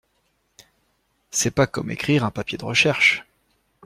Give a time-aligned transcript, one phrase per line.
[1.29, 3.23] C'est pas comme écrire un papier de recherche.